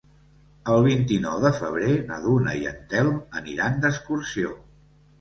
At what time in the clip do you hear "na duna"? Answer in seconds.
2.09-2.57